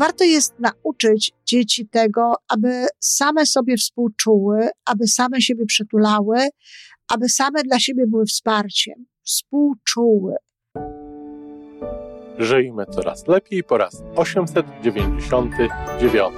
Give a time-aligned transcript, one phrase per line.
[0.00, 6.48] Warto jest nauczyć dzieci tego, aby same sobie współczuły, aby same siebie przytulały,
[7.08, 10.34] aby same dla siebie były wsparciem, współczuły.
[12.38, 16.34] Żyjmy coraz lepiej po raz 899.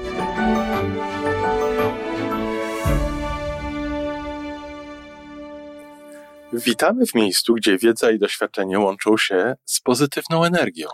[6.53, 10.89] Witamy w miejscu, gdzie wiedza i doświadczenie łączą się z pozytywną energią.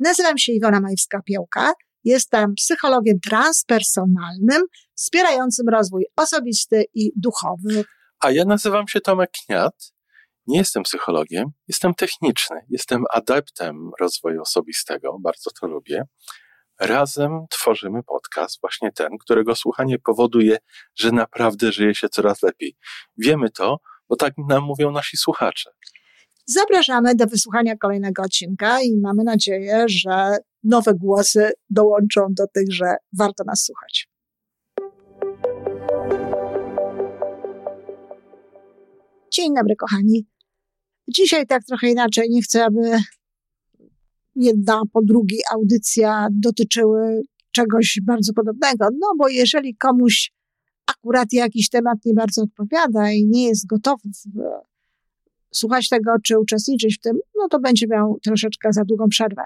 [0.00, 1.72] Nazywam się Iwona Majwska-Piołka.
[2.06, 4.62] Jestem psychologiem transpersonalnym,
[4.94, 7.84] wspierającym rozwój osobisty i duchowy.
[8.20, 9.92] A ja nazywam się Tomek Kniat.
[10.46, 16.02] Nie jestem psychologiem, jestem techniczny, jestem adeptem rozwoju osobistego, bardzo to lubię.
[16.80, 20.58] Razem tworzymy podcast, właśnie ten, którego słuchanie powoduje,
[20.94, 22.76] że naprawdę żyje się coraz lepiej.
[23.18, 23.78] Wiemy to,
[24.08, 25.70] bo tak nam mówią nasi słuchacze.
[26.48, 32.96] Zapraszamy do wysłuchania kolejnego odcinka i mamy nadzieję, że nowe głosy dołączą do tych, że
[33.18, 34.08] warto nas słuchać.
[39.32, 40.26] Dzień dobry, kochani.
[41.08, 42.30] Dzisiaj tak trochę inaczej.
[42.30, 42.80] Nie chcę, aby
[44.36, 48.88] jedna po drugiej audycja dotyczyły czegoś bardzo podobnego.
[49.00, 50.32] No bo jeżeli komuś
[50.86, 54.10] akurat jakiś temat nie bardzo odpowiada i nie jest gotowy
[55.54, 59.42] słuchać tego, czy uczestniczyć w tym, no to będzie miał troszeczkę za długą przerwę.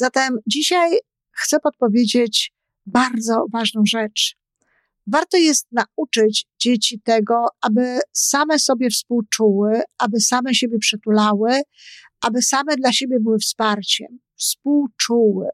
[0.00, 0.90] Zatem dzisiaj
[1.32, 2.52] chcę podpowiedzieć
[2.86, 4.36] bardzo ważną rzecz.
[5.06, 11.62] Warto jest nauczyć dzieci tego, aby same sobie współczuły, aby same siebie przytulały,
[12.20, 15.48] aby same dla siebie były wsparciem, współczuły,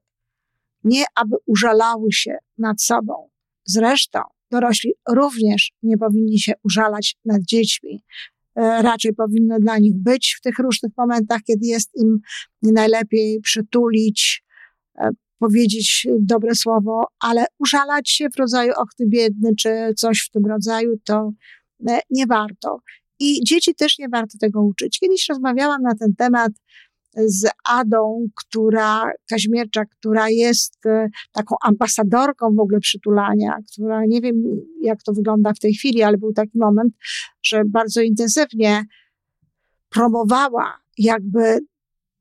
[0.85, 3.29] nie aby użalały się nad sobą.
[3.65, 8.05] Zresztą dorośli również nie powinni się użalać nad dziećmi.
[8.57, 12.19] E, raczej powinno dla nich być w tych różnych momentach, kiedy jest im
[12.63, 14.45] najlepiej przytulić,
[14.99, 20.31] e, powiedzieć dobre słowo, ale użalać się w rodzaju och ty biedny, czy coś w
[20.31, 21.33] tym rodzaju, to
[21.89, 22.81] e, nie warto.
[23.19, 24.99] I dzieci też nie warto tego uczyć.
[24.99, 26.53] Kiedyś rozmawiałam na ten temat
[27.17, 34.37] z Adą, która, Kaźmierczak, która jest e, taką ambasadorką w ogóle przytulania, która nie wiem
[34.81, 36.95] jak to wygląda w tej chwili, ale był taki moment,
[37.43, 38.85] że bardzo intensywnie
[39.91, 41.59] promowała jakby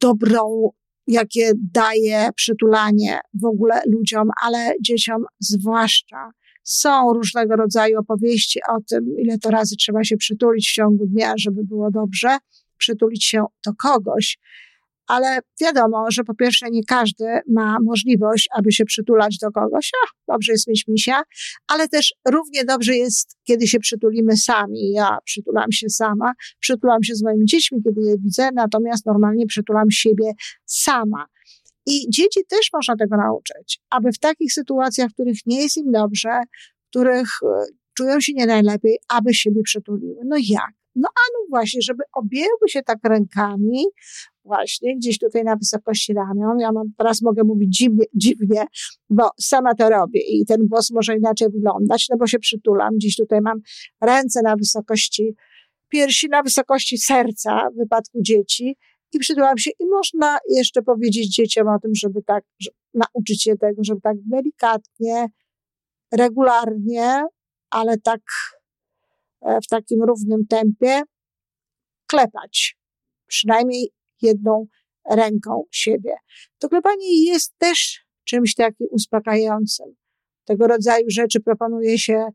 [0.02, 0.70] dobrą,
[1.08, 6.32] jakie daje przytulanie w ogóle ludziom, ale dzieciom zwłaszcza.
[6.64, 11.34] Są różnego rodzaju opowieści o tym, ile to razy trzeba się przytulić w ciągu dnia,
[11.38, 12.38] żeby było dobrze,
[12.78, 14.38] przytulić się do kogoś
[15.08, 19.92] ale wiadomo, że po pierwsze nie każdy ma możliwość, aby się przytulać do kogoś.
[20.04, 21.24] Ach, dobrze jest mieć misia,
[21.68, 24.92] ale też równie dobrze jest, kiedy się przytulimy sami.
[24.92, 29.92] Ja przytulam się sama, przytulam się z moimi dziećmi, kiedy je widzę, natomiast normalnie przytulam
[29.92, 30.32] siebie
[30.66, 31.26] sama.
[31.86, 35.92] I dzieci też można tego nauczyć, aby w takich sytuacjach, w których nie jest im
[35.92, 36.30] dobrze,
[36.86, 37.66] w których e,
[37.98, 40.22] czują się nie najlepiej, aby siebie przytuliły.
[40.26, 40.83] No jak?
[40.96, 43.86] No a no właśnie, żeby objęły się tak rękami,
[44.46, 46.60] właśnie gdzieś tutaj na wysokości ramion.
[46.60, 48.66] Ja mam, teraz mogę mówić dziwnie, dziwnie,
[49.10, 52.96] bo sama to robię i ten głos może inaczej wyglądać, no bo się przytulam.
[52.96, 53.60] Gdzieś tutaj mam
[54.02, 55.36] ręce na wysokości
[55.90, 58.78] piersi, na wysokości serca w wypadku dzieci
[59.14, 62.44] i przytulam się i można jeszcze powiedzieć dzieciom o tym, żeby tak,
[62.94, 65.28] nauczyć się tego, żeby tak delikatnie,
[66.12, 67.24] regularnie,
[67.70, 68.22] ale tak
[69.64, 71.02] w takim równym tempie
[72.08, 72.78] klepać.
[73.28, 74.68] Przynajmniej jedną
[75.10, 76.14] ręką siebie.
[76.60, 79.86] To klepanie jest też czymś takim uspokajającym.
[80.46, 82.28] Tego rodzaju rzeczy proponuje się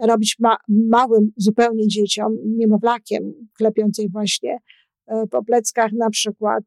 [0.00, 4.58] robić ma małym zupełnie dzieciom, niemowlakiem, klepiącej właśnie
[5.06, 6.64] e, po pleckach na przykład.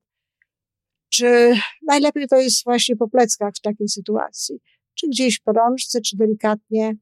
[1.10, 1.54] Czy
[1.88, 4.60] najlepiej to jest właśnie po pleckach w takiej sytuacji?
[4.94, 6.96] Czy gdzieś po rączce, czy delikatnie e,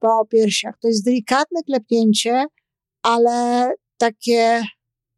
[0.00, 0.78] po piersiach.
[0.80, 2.44] To jest delikatne klepnięcie,
[3.02, 4.62] ale takie,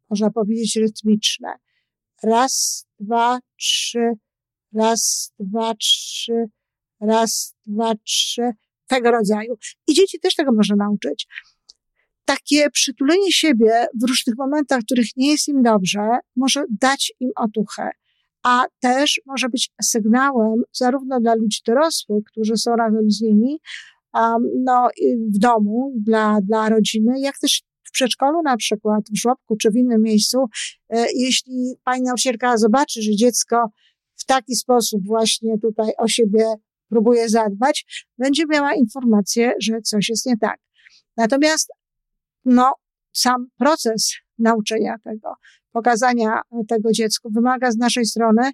[0.09, 1.53] można powiedzieć, rytmiczne.
[2.23, 4.11] Raz, dwa, trzy,
[4.75, 6.45] raz, dwa, trzy,
[7.01, 8.51] raz, dwa, trzy,
[8.87, 9.57] tego rodzaju.
[9.87, 11.27] I dzieci też tego można nauczyć.
[12.25, 17.29] Takie przytulenie siebie w różnych momentach, w których nie jest im dobrze, może dać im
[17.35, 17.91] otuchę,
[18.43, 23.59] a też może być sygnałem zarówno dla ludzi dorosłych, którzy są razem z nimi,
[24.63, 24.89] no,
[25.35, 27.63] w domu, dla, dla rodziny, jak też
[27.93, 30.45] przedszkolu na przykład, w żłobku czy w innym miejscu,
[30.89, 33.69] e, jeśli pani nauczycielka zobaczy, że dziecko
[34.15, 36.45] w taki sposób właśnie tutaj o siebie
[36.89, 40.59] próbuje zadbać, będzie miała informację, że coś jest nie tak.
[41.17, 41.69] Natomiast,
[42.45, 42.73] no,
[43.11, 45.33] sam proces nauczenia tego,
[45.71, 48.51] pokazania tego dziecku wymaga z naszej strony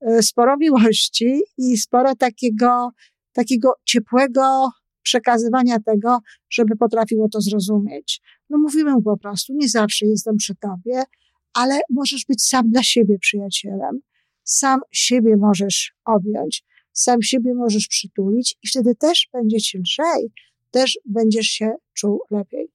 [0.00, 2.90] e, sporo miłości i sporo takiego,
[3.32, 4.70] takiego ciepłego
[5.08, 6.18] przekazywania tego,
[6.50, 8.20] żeby potrafiło to zrozumieć.
[8.50, 11.02] No mówimy mu po prostu, nie zawsze jestem przy tobie,
[11.54, 14.00] ale możesz być sam dla siebie przyjacielem.
[14.44, 20.30] Sam siebie możesz objąć, sam siebie możesz przytulić i wtedy też będzie ci lżej,
[20.70, 22.68] też będziesz się czuł lepiej.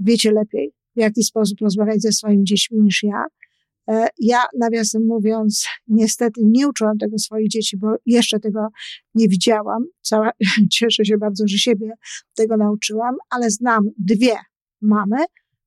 [0.00, 3.24] Wiecie lepiej, w jaki sposób rozmawiać ze swoimi dziećmi niż ja.
[3.90, 8.68] E, ja, nawiasem mówiąc, niestety nie uczyłam tego swoich dzieci, bo jeszcze tego
[9.14, 9.84] nie widziałam.
[10.02, 10.30] Cała,
[10.72, 11.92] cieszę się bardzo, że siebie
[12.34, 14.36] tego nauczyłam, ale znam dwie
[14.80, 15.16] mamy,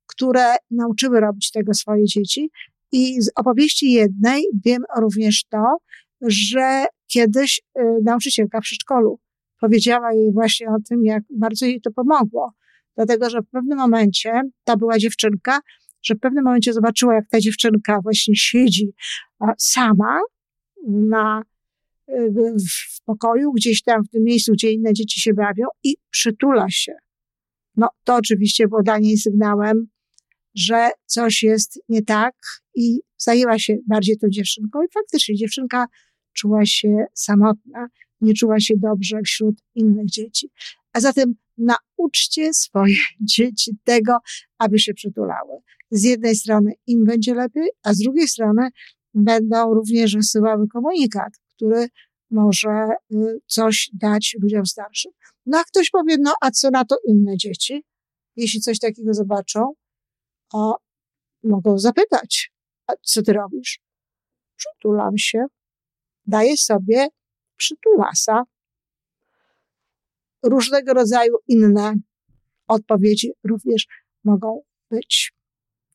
[0.06, 2.50] które nauczyły robić tego swoje dzieci.
[2.92, 5.76] I z opowieści jednej wiem również to,
[6.20, 9.20] że kiedyś y, nauczycielka w przedszkolu
[9.60, 12.52] powiedziała jej właśnie o tym, jak bardzo jej to pomogło.
[12.96, 15.60] Dlatego, że w pewnym momencie, ta była dziewczynka,
[16.04, 18.92] że w pewnym momencie zobaczyła, jak ta dziewczynka właśnie siedzi
[19.58, 20.20] sama
[20.88, 21.42] na,
[22.08, 22.32] y,
[22.98, 26.92] w pokoju, gdzieś tam w tym miejscu, gdzie inne dzieci się bawią i przytula się.
[27.76, 29.86] No, to oczywiście było dla niej sygnałem,
[30.54, 32.34] że coś jest nie tak
[32.74, 35.86] i zajęła się bardziej tą dziewczynką i faktycznie dziewczynka
[36.32, 37.88] czuła się samotna,
[38.20, 40.50] nie czuła się dobrze wśród innych dzieci.
[40.92, 44.18] A zatem nauczcie swoje dzieci tego,
[44.58, 45.58] aby się przytulały.
[45.94, 48.68] Z jednej strony im będzie lepiej, a z drugiej strony
[49.14, 51.88] będą również wysyłały komunikat, który
[52.30, 55.12] może y, coś dać ludziom starszym.
[55.46, 57.84] No a ktoś powie, no a co na to inne dzieci?
[58.36, 59.74] Jeśli coś takiego zobaczą,
[60.52, 60.76] o,
[61.44, 62.52] mogą zapytać,
[62.86, 63.80] a co ty robisz?
[64.56, 65.44] Przytulam się,
[66.26, 67.08] daję sobie
[67.56, 68.42] przytulasa.
[70.42, 71.94] Różnego rodzaju inne
[72.68, 73.86] odpowiedzi również
[74.24, 75.33] mogą być.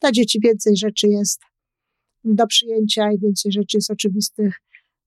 [0.02, 1.42] Dla dzieci więcej rzeczy jest
[2.24, 4.62] do przyjęcia i więcej rzeczy jest oczywistych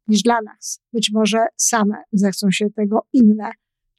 [0.09, 0.81] niż dla nas.
[0.93, 3.51] Być może same zechcą się tego, inne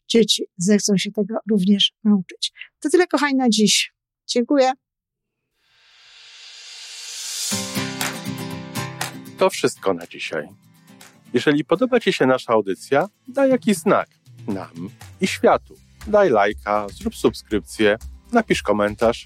[0.08, 2.52] dzieci zechcą się tego również nauczyć.
[2.80, 3.94] To tyle, kochani, na dziś.
[4.28, 4.72] Dziękuję.
[9.38, 10.48] To wszystko na dzisiaj.
[11.34, 14.10] Jeżeli podoba Ci się nasza audycja, daj jakiś znak
[14.48, 14.90] nam
[15.22, 15.76] i światu.
[16.08, 17.98] Daj lajka, zrób subskrypcję,
[18.32, 19.26] napisz komentarz,